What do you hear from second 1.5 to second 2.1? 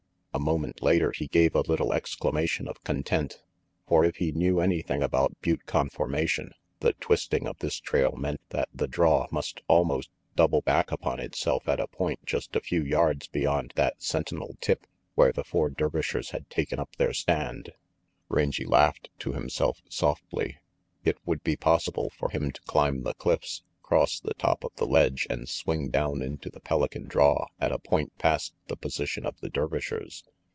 a little